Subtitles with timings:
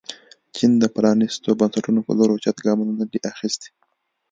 [0.55, 3.69] چین د پرانیستو بنسټونو په لور اوچت ګامونه نه دي اخیستي.